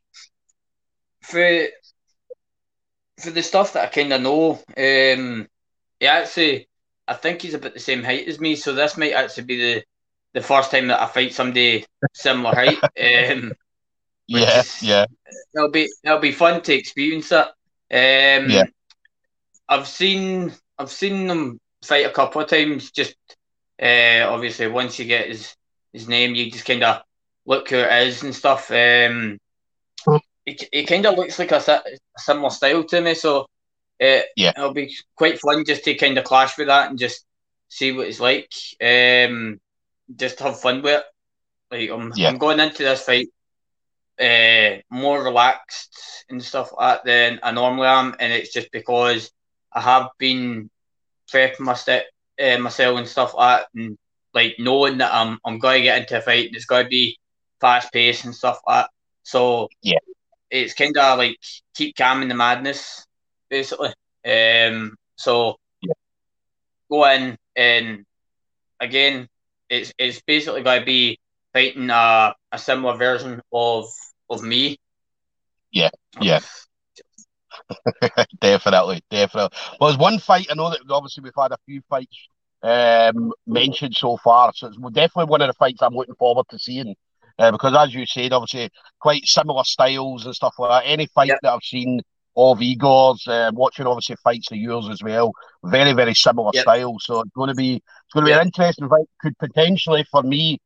for 1.21 1.67
for 3.21 3.31
the 3.31 3.43
stuff 3.43 3.73
that 3.73 3.85
I 3.85 3.87
kind 3.87 4.13
of 4.13 4.21
know, 4.21 4.51
um, 4.77 5.47
he 5.99 6.07
actually, 6.07 6.67
I 7.07 7.13
think 7.15 7.41
he's 7.41 7.53
about 7.53 7.73
the 7.73 7.79
same 7.79 8.03
height 8.03 8.27
as 8.27 8.39
me, 8.39 8.55
so 8.55 8.73
this 8.73 8.97
might 8.97 9.13
actually 9.13 9.43
be 9.45 9.57
the 9.57 9.83
the 10.33 10.41
first 10.41 10.69
time 10.71 10.87
that 10.87 11.01
I 11.01 11.07
fight 11.07 11.33
somebody 11.33 11.85
similar 12.13 12.53
height. 12.55 12.77
Um, 12.99 13.53
Yeah, 14.27 14.59
is- 14.59 14.83
yeah, 14.83 15.05
it'll 15.55 15.71
be 15.71 15.87
it'll 16.03 16.19
be 16.19 16.31
fun 16.31 16.61
to 16.61 16.73
experience 16.73 17.29
that. 17.29 17.47
Um, 17.91 18.49
Yeah. 18.49 18.65
I've 19.67 19.87
seen 19.87 20.53
I've 20.77 20.91
seen 20.91 21.27
them 21.27 21.59
fight 21.83 22.05
a 22.05 22.11
couple 22.11 22.41
of 22.41 22.49
times. 22.49 22.91
Just 22.91 23.15
uh, 23.81 24.25
obviously, 24.27 24.67
once 24.67 24.99
you 24.99 25.05
get 25.05 25.27
his 25.27 25.55
his 25.93 26.07
name, 26.07 26.35
you 26.35 26.51
just 26.51 26.65
kind 26.65 26.83
of 26.83 27.01
look 27.45 27.69
who 27.69 27.77
it 27.77 28.07
is 28.07 28.23
and 28.23 28.35
stuff. 28.35 28.69
Um, 28.71 29.39
he, 30.49 30.67
he 30.71 30.85
kind 30.85 31.05
of 31.05 31.17
looks 31.17 31.39
like 31.39 31.51
a, 31.51 31.57
a, 31.57 31.81
similar 32.17 32.49
style 32.49 32.83
to 32.83 33.01
me, 33.01 33.13
so 33.13 33.41
uh, 34.01 34.21
yeah, 34.35 34.51
it'll 34.55 34.73
be 34.73 34.95
quite 35.15 35.39
fun 35.39 35.65
just 35.65 35.83
to 35.83 35.95
kind 35.95 36.17
of 36.17 36.23
clash 36.23 36.57
with 36.57 36.67
that 36.67 36.89
and 36.89 36.99
just 36.99 37.25
see 37.67 37.91
what 37.91 38.07
it's 38.07 38.19
like. 38.19 38.51
Um, 38.81 39.59
just 40.15 40.39
have 40.39 40.59
fun 40.59 40.81
with 40.81 40.99
it. 40.99 41.05
Like 41.71 41.89
I'm, 41.89 42.11
yeah. 42.15 42.29
I'm 42.29 42.37
going 42.37 42.59
into 42.59 42.83
this 42.83 43.03
fight 43.03 43.29
uh, 44.19 44.81
more 44.89 45.23
relaxed 45.23 46.25
and 46.29 46.43
stuff 46.43 46.71
like 46.77 47.03
that 47.03 47.05
than 47.05 47.39
I 47.43 47.51
normally 47.51 47.87
am, 47.87 48.15
and 48.19 48.33
it's 48.33 48.53
just 48.53 48.71
because 48.71 49.31
I 49.71 49.81
have 49.81 50.09
been 50.17 50.69
prepping 51.31 51.59
my 51.61 51.73
step, 51.73 52.05
uh, 52.41 52.57
myself 52.57 52.97
and 52.97 53.07
stuff 53.07 53.33
like 53.33 53.61
that, 53.61 53.67
and 53.79 53.97
like 54.33 54.55
knowing 54.59 54.97
that 54.99 55.13
I'm 55.13 55.39
I'm 55.45 55.59
going 55.59 55.79
to 55.79 55.83
get 55.83 56.01
into 56.01 56.17
a 56.17 56.21
fight 56.21 56.47
and 56.47 56.55
it's 56.55 56.65
going 56.65 56.85
to 56.85 56.89
be 56.89 57.17
fast 57.61 57.91
paced 57.93 58.25
and 58.25 58.35
stuff 58.35 58.59
like 58.67 58.85
that. 58.85 58.89
So 59.23 59.69
yeah, 59.81 59.99
it's 60.49 60.73
kind 60.73 60.97
of 60.97 61.17
like 61.17 61.37
keep 61.75 61.95
calm 61.95 62.21
in 62.21 62.29
the 62.29 62.35
madness, 62.35 63.05
basically. 63.49 63.93
Um, 64.25 64.95
so 65.15 65.57
yeah. 65.81 65.93
go 66.89 67.05
in 67.05 67.37
and 67.55 68.05
again, 68.79 69.27
it's 69.69 69.93
it's 69.97 70.21
basically 70.21 70.63
going 70.63 70.79
to 70.79 70.85
be 70.85 71.19
fighting 71.53 71.89
a, 71.89 72.35
a 72.51 72.57
similar 72.57 72.97
version 72.97 73.41
of 73.51 73.85
of 74.29 74.43
me. 74.43 74.77
Yeah, 75.71 75.89
yeah. 76.19 76.39
definitely, 78.39 79.03
definitely. 79.09 79.57
Well, 79.79 79.89
there's 79.89 79.99
one 79.99 80.19
fight 80.19 80.47
I 80.49 80.55
know 80.55 80.69
that 80.69 80.79
obviously 80.89 81.23
we've 81.23 81.33
had 81.37 81.51
a 81.51 81.57
few 81.65 81.81
fights 81.89 82.29
um, 82.63 83.31
mentioned 83.45 83.95
so 83.95 84.17
far, 84.17 84.51
so 84.53 84.67
it's 84.67 84.77
definitely 84.77 85.29
one 85.29 85.41
of 85.41 85.47
the 85.47 85.53
fights 85.53 85.81
I'm 85.81 85.93
looking 85.93 86.15
forward 86.15 86.45
to 86.49 86.59
seeing. 86.59 86.95
Uh, 87.39 87.51
because 87.51 87.75
as 87.75 87.93
you 87.93 88.05
said, 88.05 88.33
obviously 88.33 88.69
quite 88.99 89.25
similar 89.25 89.63
styles 89.63 90.25
and 90.25 90.35
stuff 90.35 90.55
like 90.59 90.83
that. 90.83 90.89
Any 90.89 91.07
fight 91.07 91.29
yep. 91.29 91.39
that 91.41 91.53
I've 91.53 91.63
seen 91.63 92.01
of 92.35 92.61
Igor's, 92.61 93.27
uh, 93.27 93.51
watching 93.53 93.87
obviously 93.87 94.15
fights 94.23 94.51
of 94.51 94.57
yours 94.57 94.87
as 94.89 95.01
well, 95.01 95.31
very 95.63 95.93
very 95.93 96.13
similar 96.13 96.51
yep. 96.53 96.63
styles. 96.63 97.05
So 97.05 97.21
it's 97.21 97.31
going 97.31 97.49
to 97.49 97.55
be 97.55 97.75
it's 97.75 98.13
going 98.13 98.25
to 98.25 98.29
be 98.29 98.31
yep. 98.31 98.41
an 98.41 98.47
interesting 98.47 98.89
fight. 98.89 99.07
Could 99.21 99.37
potentially 99.37 100.05
for 100.11 100.21
me 100.21 100.59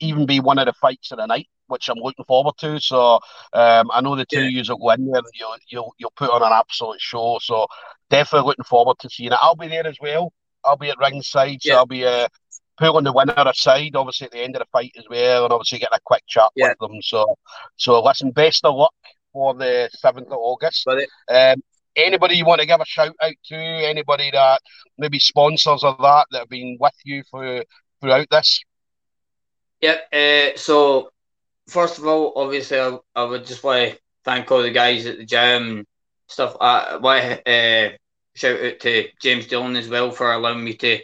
even 0.00 0.26
be 0.26 0.40
one 0.40 0.58
of 0.58 0.66
the 0.66 0.72
fights 0.74 1.12
of 1.12 1.18
the 1.18 1.26
night, 1.26 1.48
which 1.68 1.88
I'm 1.88 1.98
looking 1.98 2.24
forward 2.24 2.54
to. 2.58 2.80
So 2.80 3.20
um, 3.52 3.90
I 3.92 4.00
know 4.00 4.16
the 4.16 4.26
two 4.26 4.42
yeah. 4.42 4.60
of 4.60 4.66
you 4.66 4.74
will 4.74 4.86
win 4.86 5.06
there, 5.06 5.18
and 5.18 5.26
you'll, 5.34 5.56
you'll 5.68 5.94
you'll 5.98 6.12
put 6.16 6.30
on 6.30 6.42
an 6.42 6.52
absolute 6.52 7.00
show. 7.00 7.38
So 7.40 7.66
definitely 8.10 8.48
looking 8.48 8.64
forward 8.64 8.98
to 9.00 9.10
seeing 9.10 9.32
it. 9.32 9.38
I'll 9.40 9.56
be 9.56 9.68
there 9.68 9.86
as 9.86 9.96
well. 10.00 10.32
I'll 10.64 10.76
be 10.76 10.90
at 10.90 10.98
ringside, 10.98 11.62
so 11.62 11.70
yeah. 11.70 11.76
I'll 11.76 11.86
be 11.86 12.04
uh, 12.04 12.28
pulling 12.78 13.04
the 13.04 13.12
winner 13.12 13.34
aside, 13.36 13.96
obviously 13.96 14.26
at 14.26 14.32
the 14.32 14.42
end 14.42 14.56
of 14.56 14.60
the 14.60 14.66
fight 14.72 14.92
as 14.96 15.04
well, 15.08 15.44
and 15.44 15.52
obviously 15.52 15.78
getting 15.78 15.96
a 15.96 16.00
quick 16.04 16.22
chat 16.26 16.50
yeah. 16.54 16.68
with 16.68 16.78
them. 16.78 17.02
So, 17.02 17.36
so 17.76 18.02
listen, 18.02 18.30
best 18.30 18.64
of 18.64 18.74
luck 18.74 18.94
for 19.32 19.54
the 19.54 19.90
seventh 19.92 20.28
of 20.28 20.38
August. 20.38 20.86
Um, 21.28 21.62
anybody 21.96 22.36
you 22.36 22.44
want 22.44 22.60
to 22.60 22.66
give 22.66 22.80
a 22.80 22.84
shout 22.84 23.16
out 23.22 23.34
to? 23.46 23.56
Anybody 23.56 24.30
that 24.32 24.60
maybe 24.98 25.18
sponsors 25.18 25.84
or 25.84 25.96
that 26.00 26.26
that 26.30 26.38
have 26.40 26.48
been 26.48 26.76
with 26.80 26.94
you 27.04 27.22
for 27.30 27.64
throughout 28.00 28.28
this? 28.30 28.62
Yep. 29.80 30.12
Uh, 30.12 30.58
so 30.58 31.10
first 31.68 31.98
of 31.98 32.06
all, 32.06 32.32
obviously, 32.36 32.80
I, 32.80 32.98
I, 33.14 33.24
would 33.24 33.46
just 33.46 33.62
want 33.62 33.92
to 33.92 33.98
thank 34.24 34.50
all 34.50 34.62
the 34.62 34.70
guys 34.70 35.06
at 35.06 35.18
the 35.18 35.24
gym 35.24 35.78
and 35.78 35.86
stuff. 36.28 36.56
I 36.60 36.96
want 36.96 37.44
to 37.44 37.50
uh, 37.50 37.96
shout 38.34 38.60
out 38.60 38.80
to 38.80 39.08
James 39.20 39.46
Dillon 39.46 39.76
as 39.76 39.88
well 39.88 40.10
for 40.10 40.32
allowing 40.32 40.64
me 40.64 40.74
to 40.74 41.00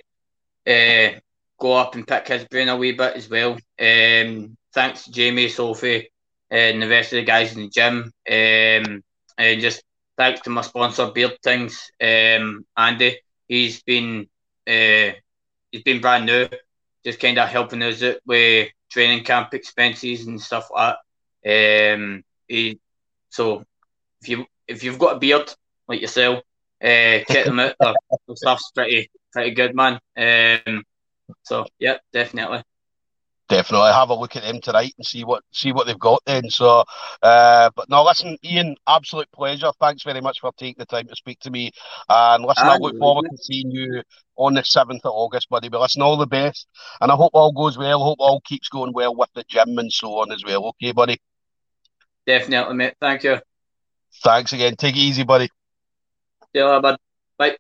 uh, 0.67 1.19
go 1.63 1.75
up 1.75 1.95
and 1.95 2.07
pick 2.07 2.27
his 2.27 2.45
brain 2.45 2.69
a 2.69 2.77
wee 2.77 2.93
bit 2.93 3.15
as 3.15 3.31
well. 3.31 3.53
Um, 3.81 4.57
thanks 4.75 5.05
to 5.05 5.13
Jamie, 5.13 5.49
Sophie, 5.49 6.11
and 6.51 6.83
the 6.83 6.89
rest 6.89 7.13
of 7.13 7.19
the 7.19 7.25
guys 7.25 7.55
in 7.55 7.63
the 7.63 7.69
gym. 7.69 8.13
Um, 8.29 9.03
and 9.39 9.61
just 9.61 9.85
thanks 10.17 10.41
to 10.41 10.51
my 10.51 10.63
sponsor, 10.63 11.13
Beard 11.13 11.39
Things, 11.43 11.91
um, 12.01 12.67
Andy. 12.77 13.19
He's 13.47 13.81
been 13.83 14.29
uh, 14.67 15.13
he's 15.71 15.83
been 15.85 16.01
brand 16.01 16.27
new 16.27 16.49
just 17.05 17.21
kind 17.21 17.39
of 17.39 17.49
helping 17.49 17.83
us 17.83 18.03
out 18.03 18.17
with 18.27 18.69
training 18.91 19.25
camp 19.25 19.55
expenses 19.55 20.27
and 20.27 20.41
stuff 20.41 20.69
like 20.75 20.97
that. 21.45 21.95
Um, 21.95 22.23
he, 22.47 22.79
so 23.31 23.65
if 24.21 24.29
you 24.29 24.47
if 24.69 24.85
you've 24.85 24.99
got 24.99 25.17
a 25.17 25.19
beard 25.19 25.53
like 25.89 26.01
yourself, 26.01 26.39
uh, 26.83 27.23
check 27.29 27.45
them 27.45 27.61
out. 27.61 27.75
The 28.29 28.37
stuff's 28.37 28.71
pretty 28.73 29.11
pretty 29.33 29.51
good, 29.51 29.75
man. 29.75 29.99
Um, 30.17 30.85
so 31.43 31.67
yeah, 31.79 31.99
definitely 32.13 32.63
definitely 33.53 33.93
have 33.93 34.09
a 34.09 34.15
look 34.15 34.35
at 34.35 34.43
them 34.43 34.61
tonight 34.63 34.95
and 34.97 35.07
see 35.07 35.25
what 35.25 35.43
see 35.53 35.73
what 35.73 35.87
they've 35.87 35.99
got 35.99 36.23
then. 36.25 36.49
So, 36.49 36.85
uh, 37.23 37.71
but 37.77 37.89
no, 37.91 38.03
listen, 38.03 38.39
Ian, 38.45 38.77
absolute 38.87 39.31
pleasure. 39.33 39.71
Thanks 39.79 40.03
very 40.03 40.21
much 40.23 40.41
for 40.41 40.53
taking 40.57 40.77
the 40.79 40.87
time 40.87 41.07
to 41.09 41.17
speak 41.17 41.39
to 41.41 41.51
me. 41.51 41.71
And 42.09 42.45
listen, 42.45 42.69
I 42.69 42.77
look 42.77 42.97
forward 42.99 43.27
to 43.31 43.37
seeing 43.37 43.71
you 43.71 44.03
on 44.37 44.55
the 44.55 44.65
seventh 44.65 45.05
of 45.05 45.13
August, 45.13 45.51
buddy. 45.51 45.69
But 45.69 45.83
listen, 45.83 46.03
all 46.03 46.17
the 46.17 46.27
best, 46.27 46.67
and 47.01 47.13
I 47.13 47.15
hope 47.15 47.33
all 47.35 47.53
goes 47.53 47.77
well. 47.77 48.03
Hope 48.03 48.21
all 48.21 48.41
keeps 48.41 48.69
going 48.69 48.93
well 48.95 49.15
with 49.15 49.31
the 49.35 49.45
gym 49.49 49.79
and 49.79 49.93
so 49.93 50.21
on 50.21 50.33
as 50.33 50.43
well. 50.45 50.69
Okay, 50.69 50.93
buddy. 50.93 51.21
Definitely, 52.27 52.75
mate. 52.75 52.95
Thank 53.01 53.25
you. 53.25 53.39
Thanks 54.23 54.53
again. 54.53 54.77
Take 54.77 54.95
it 54.95 55.01
easy, 55.01 55.25
buddy. 55.25 55.51
Yeah, 56.55 56.79
bud. 56.81 56.97
Bye. 57.39 57.57